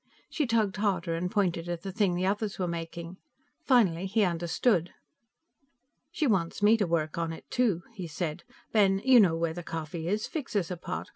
She 0.31 0.47
tugged 0.47 0.77
harder 0.77 1.13
and 1.13 1.29
pointed 1.29 1.69
at 1.69 1.83
the 1.83 1.91
thing 1.91 2.15
the 2.15 2.25
others 2.25 2.57
were 2.57 2.67
making. 2.67 3.17
Finally, 3.63 4.07
he 4.07 4.23
understood. 4.23 4.89
"She 6.09 6.25
wants 6.25 6.63
me 6.63 6.75
to 6.77 6.87
work 6.87 7.19
on 7.19 7.31
it, 7.31 7.45
too," 7.51 7.83
he 7.93 8.07
said. 8.07 8.43
"Ben, 8.71 8.99
you 9.05 9.19
know 9.19 9.35
where 9.35 9.53
the 9.53 9.61
coffee 9.61 10.07
is; 10.07 10.25
fix 10.25 10.55
us 10.55 10.71
a 10.71 10.77
pot. 10.77 11.09